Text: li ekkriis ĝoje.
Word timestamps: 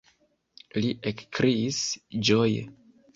li 0.79 0.87
ekkriis 1.11 1.81
ĝoje. 2.31 2.65